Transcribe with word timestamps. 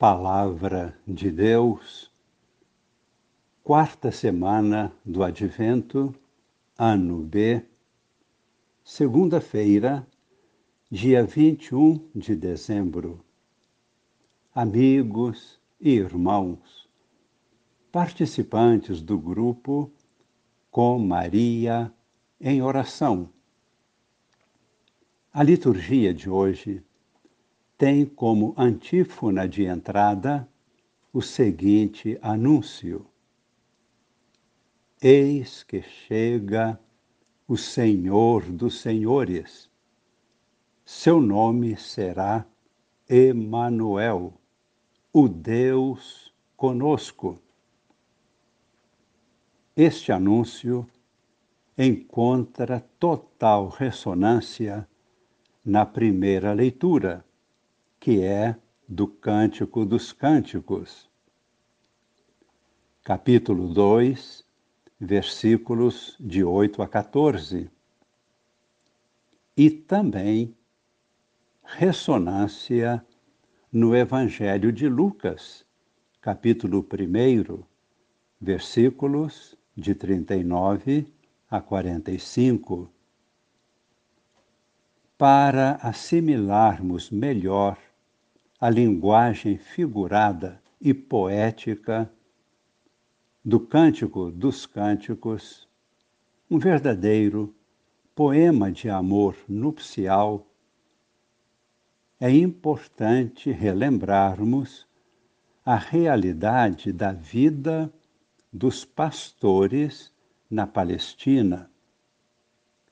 Palavra 0.00 0.98
de 1.06 1.30
Deus, 1.30 2.10
quarta 3.62 4.10
semana 4.10 4.90
do 5.04 5.22
Advento, 5.22 6.14
ano 6.78 7.18
B, 7.18 7.62
segunda-feira, 8.82 10.08
dia 10.90 11.22
21 11.22 12.08
de 12.14 12.34
dezembro. 12.34 13.22
Amigos 14.54 15.60
e 15.78 15.90
irmãos, 15.90 16.88
participantes 17.92 19.02
do 19.02 19.18
grupo 19.18 19.92
Com 20.70 20.98
Maria 20.98 21.92
em 22.40 22.62
Oração. 22.62 23.28
A 25.30 25.42
liturgia 25.42 26.14
de 26.14 26.30
hoje 26.30 26.82
tem 27.80 28.04
como 28.04 28.52
antífona 28.58 29.48
de 29.48 29.64
entrada 29.64 30.46
o 31.10 31.22
seguinte 31.22 32.18
anúncio: 32.20 33.06
Eis 35.00 35.62
que 35.62 35.80
chega 35.80 36.78
o 37.48 37.56
Senhor 37.56 38.42
dos 38.52 38.82
Senhores. 38.82 39.70
Seu 40.84 41.22
nome 41.22 41.74
será 41.74 42.44
Emanuel, 43.08 44.34
o 45.10 45.26
Deus 45.26 46.34
conosco. 46.58 47.38
Este 49.74 50.12
anúncio 50.12 50.86
encontra 51.78 52.84
total 52.98 53.68
ressonância 53.70 54.86
na 55.64 55.86
primeira 55.86 56.52
leitura 56.52 57.24
que 58.00 58.22
é 58.22 58.56
do 58.88 59.06
Cântico 59.06 59.84
dos 59.84 60.10
Cânticos. 60.10 61.06
Capítulo 63.04 63.74
2, 63.74 64.42
versículos 64.98 66.16
de 66.18 66.42
8 66.42 66.80
a 66.80 66.88
14. 66.88 67.70
E 69.54 69.70
também 69.70 70.56
ressonância 71.62 73.04
no 73.70 73.94
Evangelho 73.94 74.72
de 74.72 74.88
Lucas, 74.88 75.66
capítulo 76.22 76.80
1, 76.80 77.62
versículos 78.40 79.58
de 79.76 79.94
39 79.94 81.06
a 81.50 81.60
45. 81.60 82.90
Para 85.18 85.72
assimilarmos 85.82 87.10
melhor 87.10 87.76
a 88.60 88.68
linguagem 88.68 89.56
figurada 89.56 90.60
e 90.78 90.92
poética 90.92 92.12
do 93.42 93.58
Cântico 93.58 94.30
dos 94.30 94.66
Cânticos, 94.66 95.66
um 96.50 96.58
verdadeiro 96.58 97.54
poema 98.14 98.70
de 98.70 98.90
amor 98.90 99.34
nupcial, 99.48 100.46
é 102.20 102.30
importante 102.30 103.50
relembrarmos 103.50 104.86
a 105.64 105.76
realidade 105.76 106.92
da 106.92 107.12
vida 107.12 107.90
dos 108.52 108.84
pastores 108.84 110.12
na 110.50 110.66
Palestina, 110.66 111.70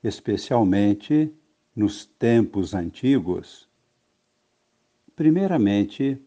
especialmente 0.00 1.34
nos 1.74 2.06
tempos 2.06 2.72
antigos 2.72 3.65
Primeiramente, 5.16 6.22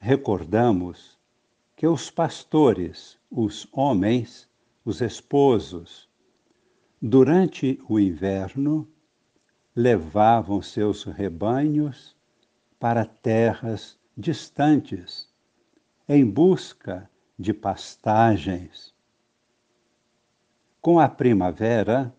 recordamos 0.00 1.16
que 1.76 1.86
os 1.86 2.10
pastores, 2.10 3.16
os 3.30 3.68
homens, 3.70 4.50
os 4.84 5.00
esposos, 5.00 6.08
durante 7.00 7.80
o 7.88 8.00
inverno, 8.00 8.88
levavam 9.76 10.60
seus 10.60 11.04
rebanhos 11.04 12.16
para 12.80 13.04
terras 13.04 13.96
distantes, 14.16 15.32
em 16.08 16.28
busca 16.28 17.08
de 17.38 17.54
pastagens. 17.54 18.92
Com 20.80 20.98
a 20.98 21.08
primavera, 21.08 22.12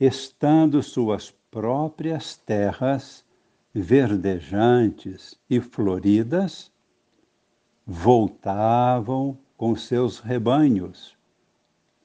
estando 0.00 0.82
suas 0.82 1.30
próprias 1.30 2.36
terras 2.36 3.24
verdejantes 3.80 5.38
e 5.48 5.60
floridas, 5.60 6.72
voltavam 7.86 9.38
com 9.56 9.74
seus 9.76 10.18
rebanhos, 10.18 11.16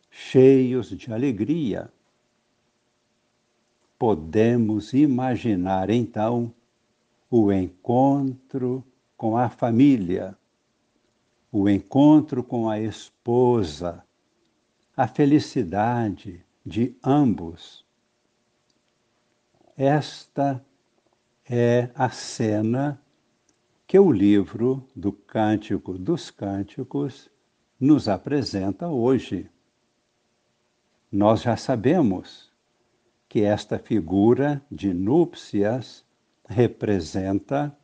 cheios 0.09 0.89
de 0.89 1.11
alegria. 1.11 1.91
Podemos 3.97 4.93
imaginar 4.93 5.89
então 5.89 6.53
o 7.29 7.51
encontro 7.51 8.83
com 9.17 9.37
a 9.37 9.49
família, 9.49 10.37
o 11.51 11.67
encontro 11.69 12.43
com 12.43 12.69
a 12.69 12.79
esposa, 12.79 14.03
a 14.95 15.07
felicidade 15.07 16.45
de 16.65 16.95
ambos. 17.03 17.83
Esta 19.75 20.63
é 21.45 21.89
a 21.93 22.09
cena 22.09 23.01
que 23.85 23.99
o 23.99 24.11
livro 24.11 24.87
do 24.95 25.11
Cântico 25.11 25.97
dos 25.97 26.31
Cânticos 26.31 27.29
nos 27.79 28.07
apresenta 28.07 28.87
hoje. 28.87 29.49
Nós 31.11 31.41
já 31.41 31.57
sabemos 31.57 32.51
que 33.27 33.41
esta 33.41 33.77
figura 33.77 34.63
de 34.71 34.93
núpcias 34.93 36.05
representa 36.47 37.75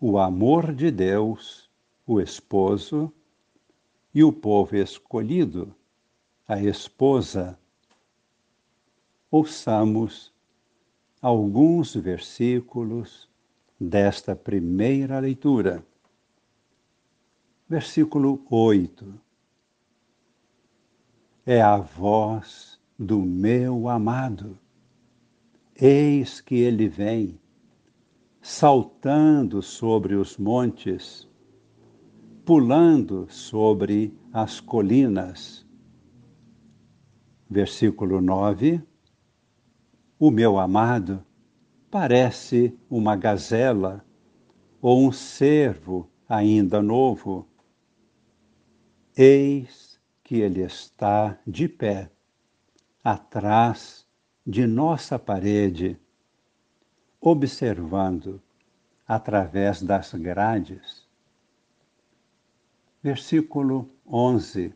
o 0.00 0.18
amor 0.18 0.74
de 0.74 0.90
Deus, 0.90 1.68
o 2.06 2.20
esposo, 2.20 3.12
e 4.14 4.24
o 4.24 4.32
povo 4.32 4.76
escolhido, 4.76 5.74
a 6.48 6.58
esposa. 6.62 7.58
Ouçamos 9.30 10.32
alguns 11.26 11.92
versículos 11.96 13.28
desta 13.80 14.36
primeira 14.36 15.18
leitura. 15.18 15.84
Versículo 17.68 18.46
8. 18.48 19.12
É 21.44 21.60
a 21.60 21.78
voz 21.78 22.78
do 22.96 23.18
meu 23.18 23.88
amado. 23.88 24.56
Eis 25.74 26.40
que 26.40 26.54
ele 26.54 26.86
vem, 26.86 27.40
saltando 28.40 29.60
sobre 29.62 30.14
os 30.14 30.38
montes, 30.38 31.28
pulando 32.44 33.26
sobre 33.28 34.16
as 34.32 34.60
colinas. 34.60 35.66
Versículo 37.50 38.20
9 38.20 38.80
o 40.18 40.30
meu 40.30 40.58
amado 40.58 41.24
parece 41.90 42.78
uma 42.88 43.14
gazela 43.16 44.04
ou 44.80 45.06
um 45.06 45.12
cervo 45.12 46.10
ainda 46.28 46.82
novo. 46.82 47.46
Eis 49.16 50.00
que 50.24 50.36
ele 50.36 50.62
está 50.62 51.38
de 51.46 51.68
pé, 51.68 52.10
atrás 53.04 54.06
de 54.46 54.66
nossa 54.66 55.18
parede, 55.18 55.98
observando 57.20 58.42
através 59.06 59.82
das 59.82 60.12
grades. 60.14 61.06
Versículo 63.02 63.88
11. 64.06 64.74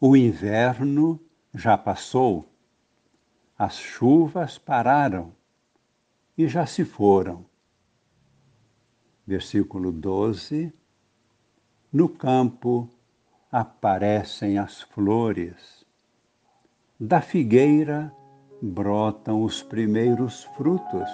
O 0.00 0.16
inverno 0.16 1.18
já 1.54 1.76
passou 1.76 2.53
as 3.58 3.76
chuvas 3.76 4.58
pararam 4.58 5.32
e 6.36 6.48
já 6.48 6.66
se 6.66 6.84
foram. 6.84 7.44
Versículo 9.26 9.92
12: 9.92 10.72
No 11.92 12.08
campo 12.08 12.88
aparecem 13.50 14.58
as 14.58 14.82
flores, 14.82 15.86
da 16.98 17.20
figueira 17.20 18.12
brotam 18.60 19.42
os 19.42 19.62
primeiros 19.62 20.44
frutos, 20.56 21.08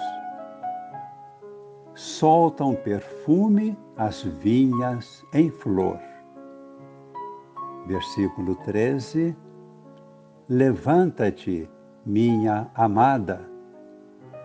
soltam 1.93 2.73
perfume 2.75 3.77
as 3.95 4.23
vinhas 4.23 5.23
em 5.33 5.49
flor. 5.51 5.99
Versículo 7.85 8.55
13: 8.55 9.35
Levanta-te 10.49 11.69
minha 12.05 12.69
amada, 12.73 13.41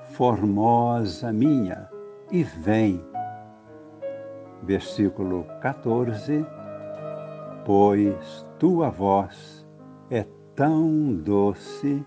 formosa 0.09 1.33
minha, 1.33 1.89
e 2.31 2.43
vem. 2.43 3.03
versículo 4.63 5.45
14, 5.61 6.45
pois 7.65 8.47
tua 8.59 8.91
voz 8.91 9.67
é 10.11 10.27
tão 10.55 11.15
doce 11.15 12.05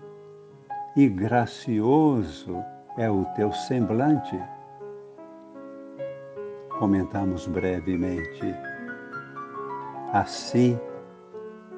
e 0.96 1.08
gracioso 1.08 2.62
é 2.98 3.10
o 3.10 3.24
teu 3.36 3.52
semblante. 3.52 4.38
Comentamos 6.78 7.46
brevemente. 7.46 8.54
Assim 10.12 10.78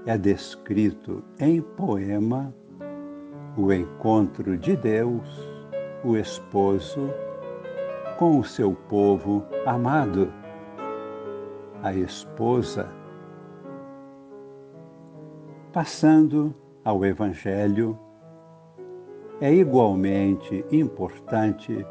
é 0.07 0.17
descrito 0.17 1.23
em 1.39 1.61
poema 1.61 2.53
o 3.57 3.73
encontro 3.73 4.57
de 4.57 4.77
Deus, 4.77 5.49
o 6.05 6.17
esposo, 6.17 7.11
com 8.19 8.39
o 8.39 8.45
seu 8.45 8.73
povo 8.73 9.45
amado, 9.67 10.33
a 11.83 11.93
esposa. 11.93 12.89
Passando 15.73 16.55
ao 16.85 17.05
Evangelho, 17.05 17.99
é 19.41 19.53
igualmente 19.53 20.65
importante 20.71 21.85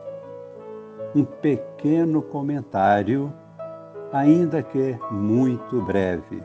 um 1.14 1.26
pequeno 1.26 2.22
comentário, 2.22 3.32
ainda 4.14 4.64
que 4.64 4.98
muito 5.12 5.82
breve. 5.82 6.42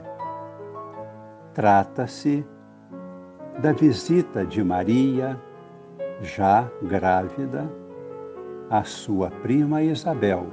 Trata-se 1.54 2.44
da 3.58 3.72
visita 3.72 4.44
de 4.44 4.62
Maria, 4.62 5.40
já 6.20 6.70
grávida, 6.82 7.70
à 8.68 8.84
sua 8.84 9.30
prima 9.30 9.82
Isabel, 9.82 10.46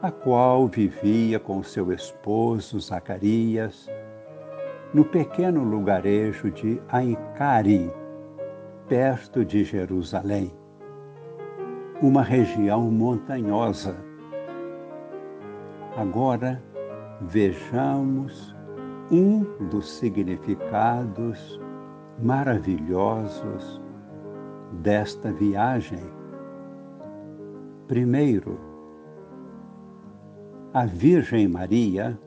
a 0.00 0.10
qual 0.10 0.68
vivia 0.68 1.40
com 1.40 1.62
seu 1.62 1.92
esposo 1.92 2.78
Zacarias 2.78 3.90
no 4.94 5.04
pequeno 5.04 5.64
lugarejo 5.64 6.50
de 6.50 6.80
Aicarim, 6.88 7.90
perto 8.88 9.44
de 9.44 9.64
Jerusalém, 9.64 10.52
uma 12.00 12.22
região 12.22 12.82
montanhosa. 12.90 13.96
Agora 15.96 16.62
vejamos 17.22 18.54
um 19.10 19.44
dos 19.68 19.90
significados 19.90 21.60
maravilhosos 22.22 23.80
desta 24.80 25.32
viagem. 25.32 26.00
Primeiro, 27.88 28.58
a 30.72 30.86
Virgem 30.86 31.48
Maria, 31.48 32.18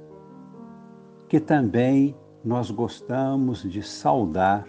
que 1.29 1.39
também 1.39 2.15
nós 2.43 2.69
gostamos 2.69 3.63
de 3.63 3.81
saudar 3.81 4.67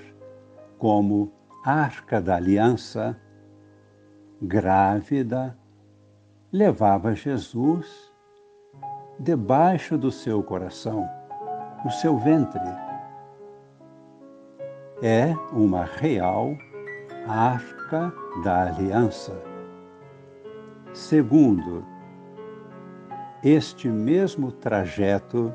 como 0.79 1.33
Arca 1.65 2.21
da 2.21 2.37
Aliança, 2.37 3.21
grávida, 4.41 5.59
levava 6.53 7.15
Jesus 7.15 8.13
debaixo 9.19 9.99
do 9.99 10.11
seu 10.11 10.43
coração, 10.43 11.07
no 11.85 11.91
seu 11.91 12.17
ventre. 12.17 12.86
É 15.03 15.35
uma 15.53 15.85
real 15.85 16.57
Arca 17.29 18.13
da 18.43 18.67
Aliança. 18.69 19.37
Segundo, 20.93 21.85
este 23.45 23.89
mesmo 23.89 24.51
trajeto 24.53 25.53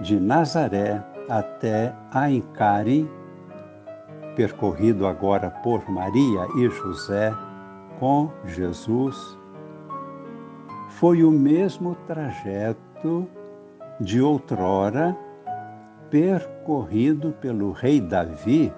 de 0.00 0.18
Nazaré 0.18 1.02
até 1.28 1.94
Aincari 2.12 3.08
percorrido 4.40 5.06
agora 5.06 5.50
por 5.50 5.88
Maria 5.90 6.46
e 6.56 6.68
José 6.70 7.30
com 7.98 8.30
Jesus, 8.46 9.38
foi 10.88 11.22
o 11.22 11.30
mesmo 11.30 11.94
trajeto 12.06 13.28
de 14.00 14.22
outrora 14.22 15.16
percorrido 16.10 17.32
pelo 17.40 17.70
rei 17.70 18.00
Davi 18.00 18.72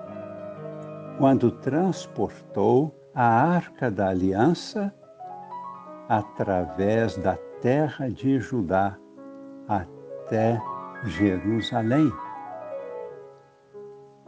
quando 1.19 1.51
transportou 1.51 2.95
a 3.15 3.25
arca 3.25 3.91
da 3.91 4.09
aliança 4.09 4.95
através 6.09 7.17
da 7.17 7.37
terra 7.61 8.11
de 8.11 8.39
Judá 8.39 8.99
até 9.67 10.61
Jerusalém. 11.05 12.13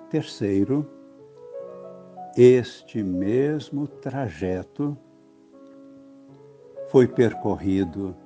Terceiro, 0.09 0.89
este 2.37 3.03
mesmo 3.03 3.87
trajeto 3.87 4.97
foi 6.89 7.07
percorrido 7.07 8.17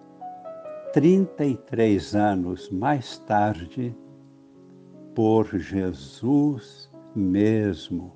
33 0.92 2.14
anos 2.14 2.70
mais 2.70 3.18
tarde 3.18 3.96
por 5.18 5.48
Jesus 5.58 6.88
mesmo, 7.12 8.14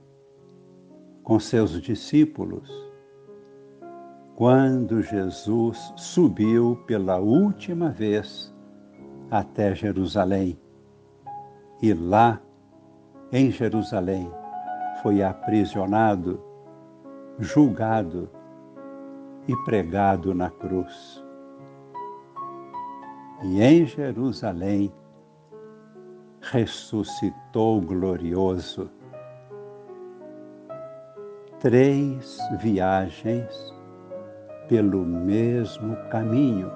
com 1.24 1.40
seus 1.40 1.82
discípulos, 1.82 2.70
quando 4.36 5.02
Jesus 5.02 5.92
subiu 5.96 6.80
pela 6.86 7.18
última 7.18 7.88
vez 7.88 8.54
até 9.32 9.74
Jerusalém. 9.74 10.56
E 11.82 11.92
lá, 11.92 12.40
em 13.32 13.50
Jerusalém, 13.50 14.30
foi 15.02 15.24
aprisionado, 15.24 16.40
julgado 17.40 18.30
e 19.48 19.56
pregado 19.64 20.32
na 20.32 20.50
cruz. 20.50 21.20
E 23.42 23.60
em 23.60 23.86
Jerusalém 23.86 24.92
ressuscitou 26.42 27.80
glorioso. 27.80 28.90
Três 31.60 32.38
viagens 32.60 33.72
pelo 34.68 35.04
mesmo 35.04 35.96
caminho. 36.10 36.70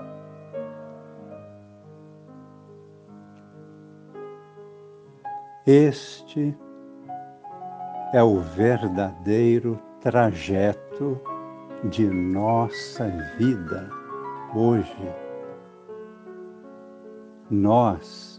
Este 5.67 6.57
é 8.13 8.23
o 8.23 8.39
verdadeiro 8.39 9.77
trajeto 10.01 11.21
de 11.91 12.07
nossa 12.09 13.09
vida 13.37 13.91
hoje. 14.55 15.13
Nós 17.51 18.36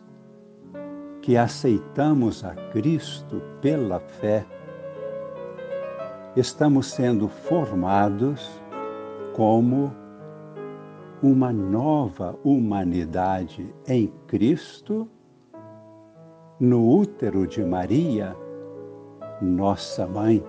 que 1.27 1.35
aceitamos 1.35 2.41
a 2.45 2.55
Cristo 2.71 3.41
pela 3.61 3.99
fé, 3.99 4.45
estamos 6.37 6.87
sendo 6.87 7.27
formados 7.27 8.49
como 9.35 9.93
uma 11.21 11.51
nova 11.51 12.39
humanidade 12.45 13.75
em 13.89 14.07
Cristo, 14.27 15.05
no 16.61 16.89
útero 16.89 17.45
de 17.45 17.61
Maria 17.61 18.33
nossa 19.41 20.07
mãe. 20.07 20.41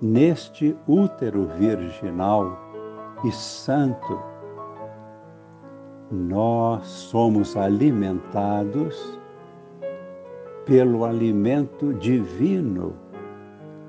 Neste 0.00 0.74
útero 0.88 1.46
virginal 1.48 2.58
e 3.26 3.30
santo, 3.30 4.18
nós 6.10 6.86
somos 6.86 7.56
alimentados 7.56 9.18
pelo 10.66 11.04
alimento 11.04 11.94
divino 11.94 12.94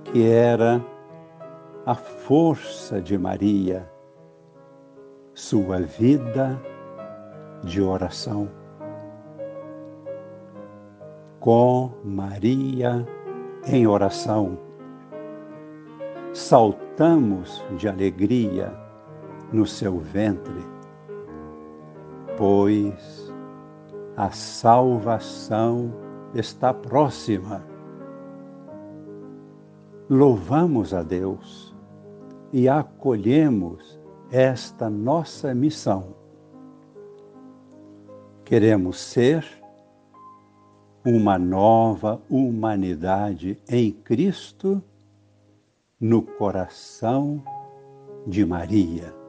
que 0.03 0.29
era 0.29 0.83
a 1.85 1.95
força 1.95 3.01
de 3.01 3.17
Maria, 3.17 3.89
sua 5.33 5.79
vida 5.81 6.61
de 7.63 7.81
oração 7.81 8.49
com 11.41 11.91
Maria 12.05 13.03
em 13.65 13.87
oração. 13.87 14.57
Saltamos 16.33 17.65
de 17.77 17.89
alegria 17.89 18.71
no 19.51 19.65
seu 19.65 19.97
ventre, 19.97 20.63
pois 22.41 23.31
a 24.17 24.31
salvação 24.31 25.93
está 26.33 26.73
próxima. 26.73 27.63
Louvamos 30.09 30.91
a 30.91 31.03
Deus 31.03 31.75
e 32.51 32.67
acolhemos 32.67 33.99
esta 34.31 34.89
nossa 34.89 35.53
missão 35.53 36.15
Queremos 38.43 38.99
ser 38.99 39.45
uma 41.05 41.37
nova 41.37 42.19
humanidade 42.27 43.61
em 43.69 43.91
Cristo 43.91 44.81
no 45.99 46.23
coração 46.23 47.43
de 48.25 48.43
Maria. 48.43 49.20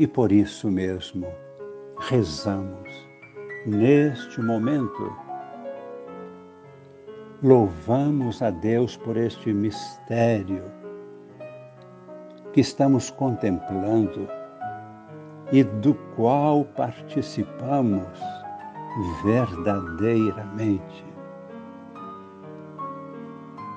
E 0.00 0.06
por 0.06 0.32
isso 0.32 0.70
mesmo 0.70 1.26
rezamos 2.08 2.88
neste 3.66 4.40
momento. 4.40 5.14
Louvamos 7.42 8.40
a 8.40 8.48
Deus 8.48 8.96
por 8.96 9.18
este 9.18 9.52
mistério 9.52 10.64
que 12.54 12.62
estamos 12.62 13.10
contemplando 13.10 14.26
e 15.52 15.62
do 15.64 15.94
qual 16.16 16.64
participamos 16.64 18.18
verdadeiramente. 19.22 21.04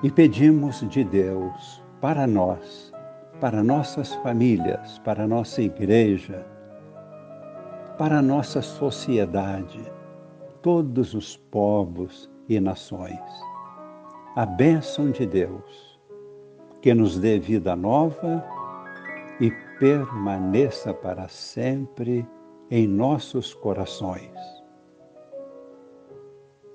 E 0.02 0.10
pedimos 0.10 0.80
de 0.88 1.04
Deus 1.04 1.84
para 2.00 2.26
nós, 2.26 2.93
para 3.40 3.62
nossas 3.62 4.14
famílias, 4.16 4.98
para 5.00 5.26
nossa 5.26 5.62
igreja, 5.62 6.46
para 7.98 8.22
nossa 8.22 8.62
sociedade, 8.62 9.80
todos 10.62 11.14
os 11.14 11.36
povos 11.36 12.30
e 12.48 12.58
nações. 12.60 13.20
A 14.36 14.46
bênção 14.46 15.10
de 15.10 15.26
Deus, 15.26 16.00
que 16.80 16.92
nos 16.94 17.18
dê 17.18 17.38
vida 17.38 17.76
nova 17.76 18.44
e 19.40 19.50
permaneça 19.78 20.92
para 20.92 21.28
sempre 21.28 22.26
em 22.70 22.86
nossos 22.86 23.54
corações 23.54 24.64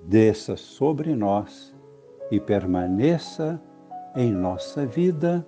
desça 0.09 0.57
sobre 0.57 1.15
nós 1.15 1.75
e 2.31 2.39
permaneça 2.39 3.61
em 4.15 4.31
nossa 4.31 4.83
vida 4.85 5.47